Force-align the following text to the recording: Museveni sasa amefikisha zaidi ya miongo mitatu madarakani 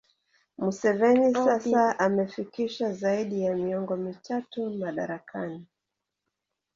Museveni 0.57 1.33
sasa 1.35 1.97
amefikisha 1.99 2.93
zaidi 2.93 3.41
ya 3.43 3.55
miongo 3.55 3.95
mitatu 3.95 4.69
madarakani 4.69 5.65